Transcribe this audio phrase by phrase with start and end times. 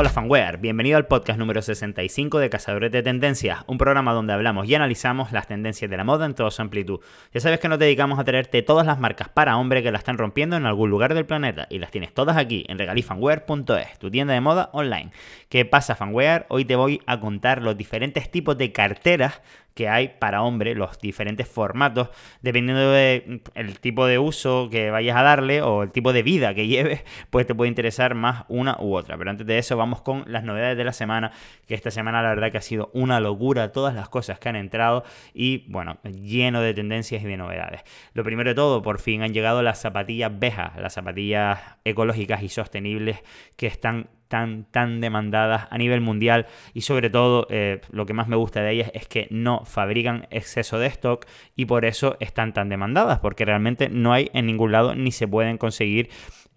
[0.00, 4.68] Hola fanware, bienvenido al podcast número 65 de Cazadores de Tendencias, un programa donde hablamos
[4.68, 7.00] y analizamos las tendencias de la moda en toda su amplitud.
[7.34, 10.16] Ya sabes que nos dedicamos a traerte todas las marcas para hombre que la están
[10.16, 14.34] rompiendo en algún lugar del planeta y las tienes todas aquí en regalifanwear.es, tu tienda
[14.34, 15.10] de moda online.
[15.48, 16.46] ¿Qué pasa fanware?
[16.48, 19.42] Hoy te voy a contar los diferentes tipos de carteras
[19.78, 22.08] que hay para hombre, los diferentes formatos,
[22.42, 26.52] dependiendo del mm, tipo de uso que vayas a darle o el tipo de vida
[26.52, 29.16] que lleves, pues te puede interesar más una u otra.
[29.16, 31.30] Pero antes de eso vamos con las novedades de la semana,
[31.68, 34.56] que esta semana la verdad que ha sido una locura todas las cosas que han
[34.56, 37.82] entrado y bueno, lleno de tendencias y de novedades.
[38.14, 42.48] Lo primero de todo, por fin han llegado las zapatillas Beja, las zapatillas ecológicas y
[42.48, 43.22] sostenibles
[43.54, 48.28] que están tan, tan demandadas a nivel mundial y sobre todo eh, lo que más
[48.28, 52.52] me gusta de ellas es que no fabrican exceso de stock y por eso están
[52.52, 56.10] tan demandadas porque realmente no hay en ningún lado ni se pueden conseguir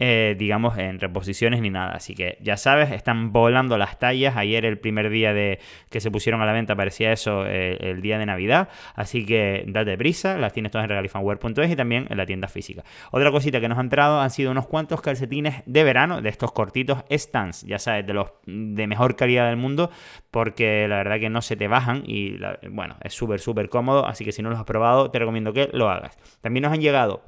[0.04, 1.92] eh, digamos, en reposiciones ni nada.
[1.92, 4.36] Así que ya sabes, están volando las tallas.
[4.36, 8.02] Ayer, el primer día de que se pusieron a la venta, parecía eso eh, el
[8.02, 8.68] día de Navidad.
[8.96, 12.82] Así que date prisa, las tienes todas en regalifanware.es y también en la tienda física.
[13.12, 16.50] Otra cosita que nos ha entrado han sido unos cuantos calcetines de verano, de estos
[16.50, 19.92] cortitos Stance, ya sabes, de los de mejor calidad del mundo,
[20.32, 22.40] porque la verdad que no se te bajan y
[22.70, 24.04] bueno, es súper, súper cómodo.
[24.04, 26.18] Así que si no los has probado, te recomiendo que lo hagas.
[26.40, 27.22] También nos han llegado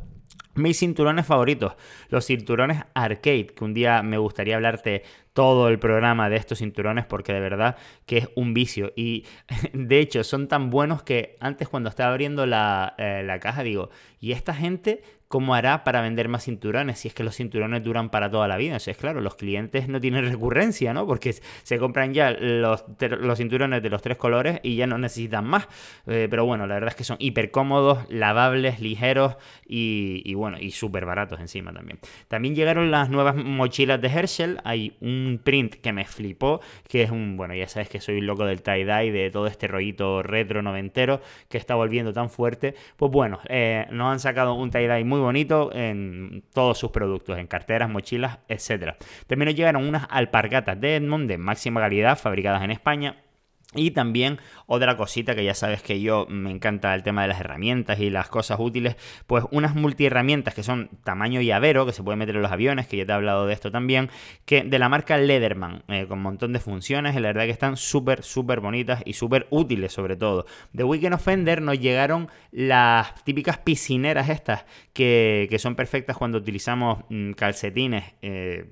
[0.55, 1.75] mis cinturones favoritos,
[2.09, 5.03] los cinturones arcade, que un día me gustaría hablarte
[5.33, 8.93] todo el programa de estos cinturones porque de verdad que es un vicio.
[8.97, 9.25] Y
[9.73, 13.91] de hecho son tan buenos que antes cuando estaba abriendo la, eh, la caja digo,
[14.21, 15.03] ¿y esta gente
[15.35, 18.57] cómo hará para vender más cinturones si es que los cinturones duran para toda la
[18.57, 18.77] vida.
[18.77, 21.09] es claro, los clientes no tienen recurrencia, ¿no?
[21.09, 25.45] Porque se compran ya los, los cinturones de los tres colores y ya no necesitan
[25.45, 25.67] más.
[26.07, 29.35] Eh, pero bueno, la verdad es que son hiper cómodos, lavables, ligeros
[29.67, 31.99] y, bueno, y súper baratos encima también.
[32.29, 34.61] También llegaron las nuevas mochilas de Herschel.
[34.63, 38.45] Hay un print que me flipó, que es un, bueno, ya sabes que soy loco
[38.45, 42.77] del tie-dye, de todo este rollito retro noventero que está volviendo tan fuerte.
[42.97, 47.47] Pues bueno, eh, nos han sacado un tie-dye muy bonito en todos sus productos, en
[47.47, 48.95] carteras, mochilas, etc.
[49.27, 53.24] También nos llegaron unas alpargatas de Edmond de máxima calidad, fabricadas en España,
[53.75, 57.41] y también otra cosita que ya sabes que yo me encanta el tema de las
[57.41, 58.97] herramientas y las cosas útiles,
[59.27, 62.97] pues unas multiherramientas que son tamaño llavero, que se puede meter en los aviones, que
[62.97, 64.11] ya te he hablado de esto también,
[64.45, 67.51] que de la marca Lederman, eh, con un montón de funciones, y la verdad que
[67.51, 70.47] están súper, súper bonitas y súper útiles sobre todo.
[70.73, 77.33] De Weekend Offender nos llegaron las típicas piscineras estas, que, son perfectas cuando utilizamos mm,
[77.33, 78.67] calcetines eh,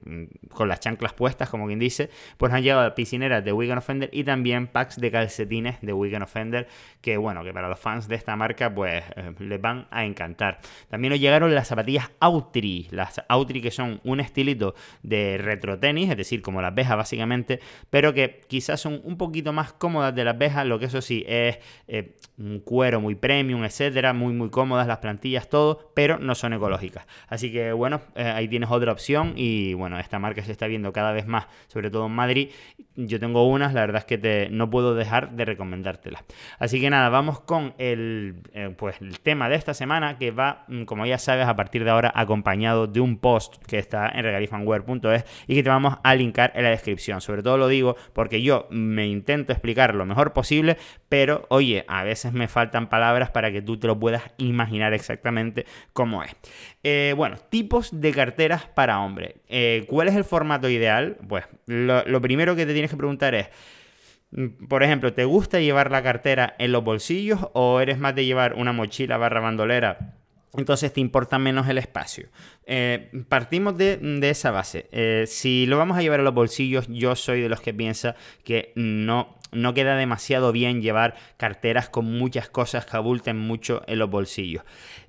[0.50, 4.24] con las chanclas puestas, como quien dice, pues han llegado piscineras de Weekend Offender y
[4.24, 6.68] también packs de calcetines de Weekend Offender,
[7.00, 10.60] que bueno, que para los fans de esta marca pues eh, les van a encantar.
[10.88, 16.10] También nos llegaron las zapatillas Outri, las Outri que son un estilito de retro tenis,
[16.10, 17.60] es decir, como las vejas básicamente,
[17.90, 21.24] pero que quizás son un poquito más cómodas de las vejas, lo que eso sí
[21.26, 26.34] es eh, un cuero muy premium, etcétera, muy muy cómodas las plantillas, todo, pero no
[26.34, 27.06] son ecológicas.
[27.28, 30.92] Así que bueno, eh, ahí tienes otra opción y bueno, esta marca se está viendo
[30.92, 32.50] cada vez más, sobre todo en Madrid.
[32.96, 36.24] Yo tengo unas, la verdad es que te, no puedo dejar de recomendártela.
[36.58, 40.64] Así que nada, vamos con el, eh, pues, el tema de esta semana que va,
[40.68, 44.24] mm, como ya sabes, a partir de ahora acompañado de un post que está en
[44.24, 47.20] regalifanware.es y que te vamos a linkar en la descripción.
[47.20, 50.76] Sobre todo lo digo porque yo me intento explicar lo mejor posible,
[51.08, 55.66] pero oye, a veces me faltan palabras para que tú te lo puedas imaginar exactamente
[55.92, 56.34] cómo es.
[56.82, 59.36] Eh, bueno, tipos de carteras para hombre.
[59.48, 61.16] Eh, ¿Cuál es el formato ideal?
[61.28, 63.48] Pues lo primero que te tienes que preguntar es,
[64.68, 68.54] por ejemplo, ¿te gusta llevar la cartera en los bolsillos o eres más de llevar
[68.54, 70.16] una mochila barra bandolera?
[70.54, 72.28] Entonces te importa menos el espacio.
[72.66, 74.88] Eh, partimos de, esa base.
[74.92, 78.16] Eh, si lo vamos a llevar en los bolsillos, yo soy de los que piensa
[78.44, 83.98] que no no queda demasiado bien llevar carteras con muchas cosas que abulten mucho en
[83.98, 84.64] los bolsillos.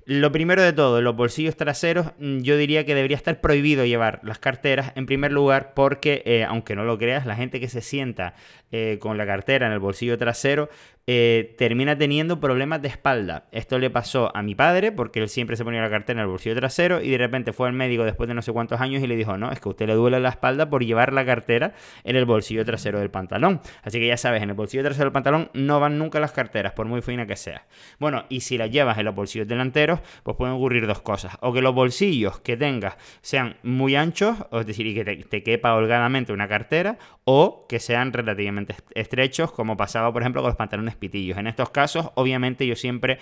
[0.06, 4.20] Lo primero de todo, los bolsillos traseros, mm, yo diría que debería estar prohibido llevar
[4.22, 7.80] las carteras en primer lugar porque, eh, aunque no lo creas, la gente que se
[7.80, 8.34] sienta
[8.70, 10.68] eh, con la cartera en el bolsillo trasero
[11.06, 13.44] eh, termina teniendo problemas de espalda.
[13.52, 16.30] Esto le pasó a mi padre porque él siempre se ponía la cartera en el
[16.30, 19.06] bolsillo trasero y de repente fue al médico después de no sé cuántos años y
[19.06, 21.74] le dijo, no, es que a usted le duele la espalda por llevar la cartera
[22.04, 23.60] en el bolsillo trasero del pantalón.
[23.82, 26.72] Así que ya sabes, en el bolsillo trasero del pantalón no van nunca las carteras,
[26.72, 27.66] por muy fina que sea.
[27.98, 31.36] Bueno, y si las llevas en los bolsillos delanteros, pues pueden ocurrir dos cosas.
[31.40, 35.74] O que los bolsillos que tengas sean muy anchos, es decir, y que te, quepa
[35.74, 40.96] holgadamente una cartera, o que sean relativamente estrechos, como pasaba, por ejemplo, con los pantalones
[40.96, 41.38] pitillos.
[41.38, 43.18] En estos casos, obviamente, yo siempre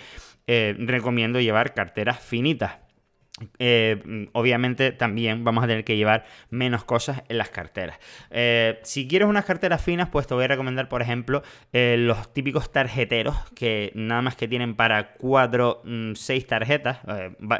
[0.47, 2.82] eh, recomiendo llevar carteras finitas
[3.57, 7.97] eh, obviamente también vamos a tener que llevar menos cosas en las carteras.
[8.29, 11.41] Eh, si quieres unas carteras finas, pues te voy a recomendar, por ejemplo,
[11.71, 15.81] eh, los típicos tarjeteros que nada más que tienen para 4,
[16.13, 16.99] 6 mm, tarjetas,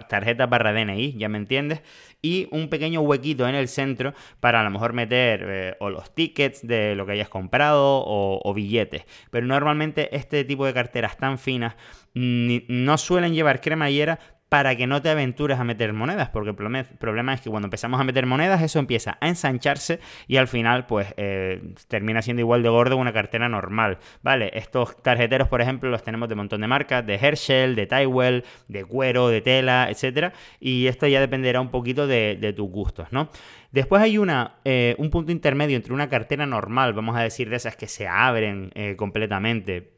[0.09, 1.81] tarjetas barra DNI, ya me entiendes,
[2.21, 6.65] y un pequeño huequito en el centro para a lo mejor meter o los tickets
[6.65, 9.05] de lo que hayas comprado o, o billetes.
[9.31, 11.75] Pero normalmente este tipo de carteras tan finas
[12.13, 14.19] mm, no suelen llevar cremallera,
[14.53, 17.99] para que no te aventures a meter monedas, porque el problema es que cuando empezamos
[17.99, 22.61] a meter monedas eso empieza a ensancharse y al final pues eh, termina siendo igual
[22.61, 24.51] de gordo una cartera normal, ¿vale?
[24.53, 28.85] Estos tarjeteros, por ejemplo, los tenemos de montón de marcas, de Herschel, de Tywell, de
[28.85, 33.29] cuero, de tela, etcétera, y esto ya dependerá un poquito de, tus gustos, ¿no?
[33.71, 37.55] Después hay una, eh, un punto intermedio entre una cartera normal, vamos a decir, de
[37.55, 39.92] esas que se abren eh, completamente,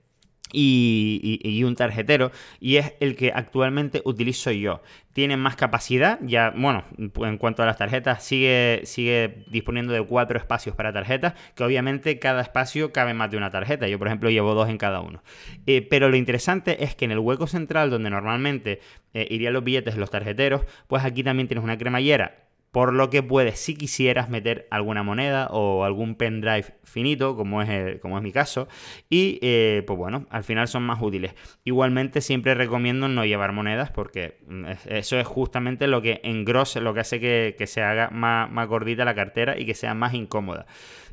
[0.52, 4.82] y, un tarjetero y es el que actualmente utilizo yo.
[5.14, 10.38] Tiene más capacidad, ya, bueno, en cuanto a las tarjetas, sigue, sigue disponiendo de cuatro
[10.38, 13.88] espacios para tarjetas, que obviamente cada espacio cabe más de una tarjeta.
[13.88, 15.24] Yo, por ejemplo, llevo dos en cada uno.
[15.66, 18.82] Eh, pero lo interesante es que en el hueco central, donde normalmente
[19.14, 22.45] eh, irían los billetes de los tarjeteros, pues aquí también tienes una cremallera
[22.76, 28.02] por lo que puedes, si quisieras, meter alguna moneda o algún pendrive finito, como es,
[28.02, 28.68] como es mi caso,
[29.10, 31.36] y eh, pues bueno, al final son más útiles.
[31.64, 36.94] Igualmente siempre recomiendo no llevar monedas porque mm, eso es justamente lo que engrosa, lo
[36.94, 40.66] que hace que, se haga más, más gordita la cartera y que sea más incómoda.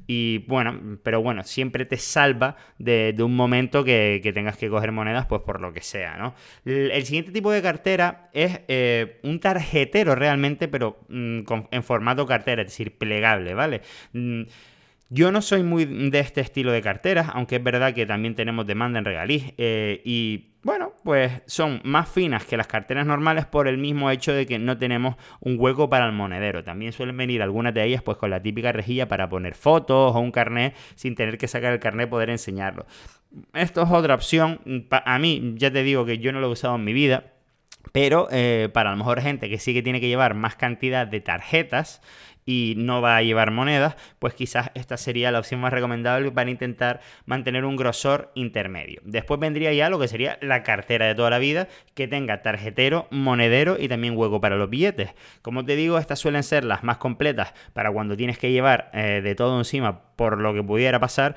[0.07, 5.27] Y bueno, pero bueno, siempre te salva de, un momento que, tengas que coger monedas,
[5.27, 6.35] pues por lo que sea, ¿no?
[6.65, 11.01] El, siguiente tipo de cartera es eh, un tarjetero realmente, pero
[11.71, 13.83] en formato cartera, es decir, plegable, ¿vale?
[14.13, 14.43] Mm,
[15.15, 18.67] yo no soy muy de este estilo de carteras, aunque es verdad que también tenemos
[18.67, 19.53] demanda en regaliz.
[19.59, 24.33] Eh, y bueno, pues son más finas que las carteras normales por el mismo hecho
[24.33, 26.65] de que no tenemos un hueco para el monedero.
[26.65, 30.19] También suelen venir algunas de ellas pues con la típica rejilla para poner fotos o
[30.19, 32.87] un carnet sin tener que sacar el carnet poder enseñarlo.
[33.53, 34.61] Esto es otra opción.
[34.91, 37.33] A mí, ya te digo que yo no lo he usado en mi vida.
[37.91, 41.07] Pero eh, para a lo mejor gente que sí que tiene que llevar más cantidad
[41.07, 42.01] de tarjetas
[42.45, 46.51] y no va a llevar monedas, pues quizás esta sería la opción más recomendable para
[46.51, 49.01] intentar mantener un grosor intermedio.
[49.05, 53.07] Después vendría ya lo que sería la cartera de toda la vida, que tenga tarjetero,
[53.11, 55.11] monedero y también hueco para los billetes.
[55.43, 59.21] Como te digo, estas suelen ser las más completas para cuando tienes que llevar eh,
[59.23, 61.37] de todo encima por lo que pudiera pasar,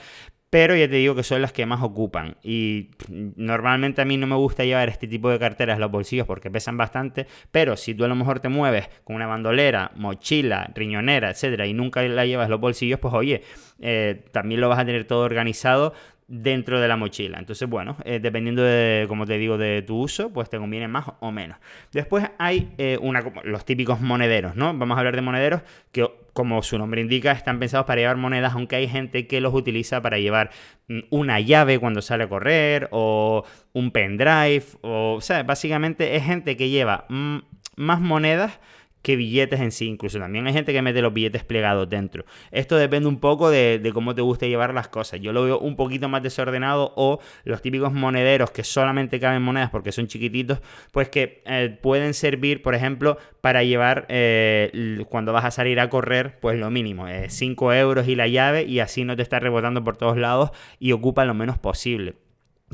[0.49, 2.37] pero ya te digo que son las que más ocupan.
[2.43, 6.49] Y normalmente a mí no me gusta llevar este tipo de carteras los bolsillos porque
[6.51, 11.29] pesan bastante, pero si tú a lo mejor te mueves con una bandolera, mochila, riñonera,
[11.29, 13.43] etcétera, y nunca la llevas en los bolsillos, pues oye,
[13.79, 15.93] eh, también lo vas a tener todo organizado
[16.27, 17.37] dentro de la mochila.
[17.37, 21.05] Entonces, bueno, eh, dependiendo de, como te digo, de tu uso, pues te conviene más
[21.19, 21.57] o menos.
[21.91, 22.99] Después hay eh,
[23.43, 24.75] los típicos monederos, ¿no?
[24.75, 25.61] Vamos a hablar de monederos
[25.91, 29.53] que, como su nombre indica, están pensados para llevar monedas, aunque hay gente que los
[29.53, 30.49] utiliza para llevar
[30.87, 36.23] mm, una llave cuando sale a correr o un pendrive, o, o sea, básicamente es
[36.23, 37.37] gente que lleva mm,
[37.75, 38.59] más monedas
[39.05, 39.85] que billetes en sí.
[39.85, 42.25] Incluso también hay gente que mete los billetes plegados dentro.
[42.49, 45.21] Esto depende un poco de, cómo te guste llevar las cosas.
[45.21, 49.69] Yo lo veo un poquito más desordenado o los típicos monederos que solamente caben monedas
[49.69, 50.59] porque son chiquititos,
[50.91, 55.87] pues que eh, pueden servir, por ejemplo, para llevar eh, cuando vas a salir a
[55.87, 59.83] correr, pues lo mínimo, 5 euros y la llave y así no te está rebotando
[59.83, 62.24] por todos lados y ocupa lo menos posible.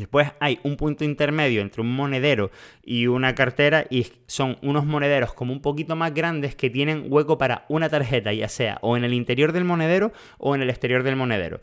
[0.01, 2.49] Después hay un punto intermedio entre un monedero
[2.83, 7.37] y una cartera y son unos monederos como un poquito más grandes que tienen hueco
[7.37, 11.03] para una tarjeta, ya sea o en el interior del monedero o en el exterior
[11.03, 11.61] del monedero.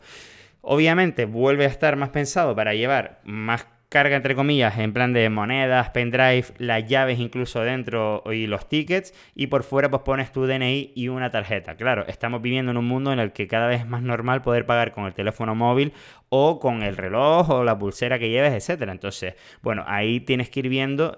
[0.61, 5.29] Obviamente vuelve a estar más pensado para llevar más carga entre comillas en plan de
[5.29, 10.45] monedas, pendrive, las llaves incluso dentro y los tickets y por fuera pues pones tu
[10.45, 11.75] DNI y una tarjeta.
[11.75, 14.67] Claro, estamos viviendo en un mundo en el que cada vez es más normal poder
[14.67, 15.91] pagar con el teléfono móvil
[16.29, 18.91] o con el reloj o la pulsera que lleves, etcétera.
[18.91, 21.17] Entonces, bueno, ahí tienes que ir viendo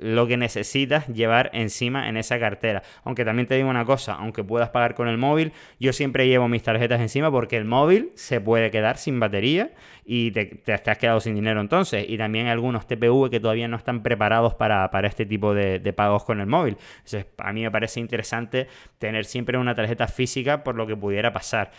[0.00, 2.82] lo que necesitas llevar encima en esa cartera.
[3.04, 6.48] Aunque también te digo una cosa, aunque puedas pagar con el móvil, yo siempre llevo
[6.48, 9.70] mis tarjetas encima porque el móvil se puede quedar sin batería
[10.04, 11.89] y te, has quedado sin dinero entonces.
[11.92, 16.24] Y también algunos TPV que todavía no están preparados para, este tipo de, de pagos
[16.24, 16.76] con el móvil.
[16.96, 18.68] Entonces, a mí me parece interesante
[18.98, 21.70] tener siempre una tarjeta física por lo que pudiera pasar.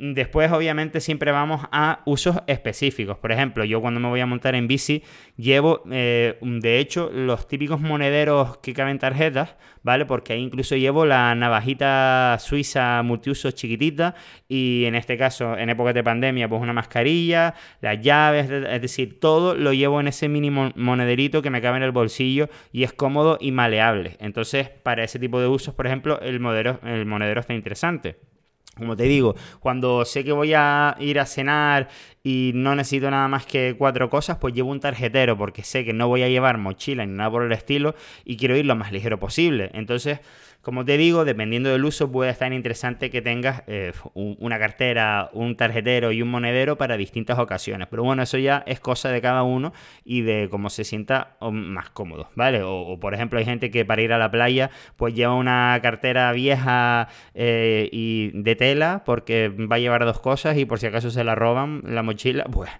[0.00, 3.18] Después, obviamente, siempre vamos a usos específicos.
[3.18, 5.02] Por ejemplo, yo cuando me voy a montar en bici,
[5.36, 10.06] llevo, eh, de hecho, los típicos monederos que caben tarjetas, ¿vale?
[10.06, 14.14] Porque ahí incluso llevo la navajita suiza multiuso chiquitita
[14.46, 19.18] y en este caso, en épocas de pandemia, pues una mascarilla, las llaves, es decir,
[19.18, 22.92] todo lo llevo en ese mínimo monederito que me cabe en el bolsillo y es
[22.92, 24.16] cómodo y maleable.
[24.20, 28.37] Entonces, para ese tipo de usos, por ejemplo, el, el monedero está interesante.
[28.78, 31.88] Como te digo, cuando sé que voy a ir a cenar
[32.22, 35.92] y no necesito nada más que cuatro cosas, pues llevo un tarjetero porque sé que
[35.92, 37.94] no voy a llevar mochila ni nada por el estilo
[38.24, 39.70] y quiero ir lo más ligero posible.
[39.74, 40.20] Entonces,
[40.62, 45.56] como te digo, dependiendo del uso, puede estar interesante que tengas eh, una cartera, un
[45.56, 47.86] tarjetero y un monedero para distintas ocasiones.
[47.88, 49.72] Pero bueno, eso ya es cosa de cada uno
[50.04, 52.62] y de cómo se sienta más cómodo, ¿vale?
[52.64, 56.32] O, por ejemplo, hay gente que para ir a la playa, pues lleva una cartera
[56.32, 61.10] vieja eh, y de tela porque va a llevar dos cosas y por si acaso
[61.10, 62.70] se la roban la mochila, pues,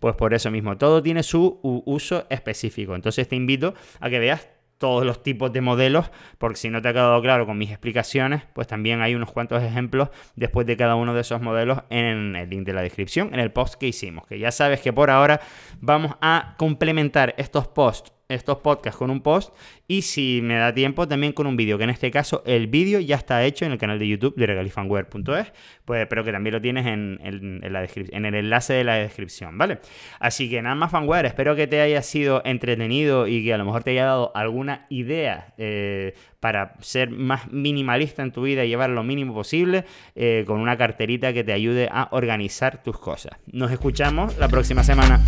[0.00, 0.76] pues por eso mismo.
[0.76, 2.96] Todo tiene su uso específico.
[2.96, 6.88] Entonces te invito a que veas todos los tipos de modelos, porque si no te
[6.88, 10.94] ha quedado claro con mis explicaciones, pues también hay unos cuantos ejemplos después de cada
[10.94, 14.26] uno de esos modelos en el link de la descripción, en el post que hicimos,
[14.26, 15.40] que ya sabes que por ahora
[15.80, 19.54] vamos a complementar estos posts estos podcasts con un post
[19.86, 23.00] y si me da tiempo también con un vídeo, que en este caso el vídeo
[23.00, 25.52] ya está hecho en el canal de YouTube de regalifanware.es,
[25.84, 29.78] pues espero que también lo tienes en el enlace de la descripción, ¿vale?
[30.20, 33.64] Así que nada más fanware, espero que te haya sido entretenido y que a lo
[33.64, 38.68] mejor te haya dado alguna idea eh, para ser más minimalista en tu vida y
[38.68, 43.32] llevar lo mínimo posible eh, con una carterita que te ayude a organizar tus cosas.
[43.46, 45.24] Nos escuchamos la próxima semana.